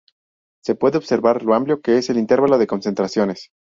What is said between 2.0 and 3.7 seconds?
el intervalo de concentraciones.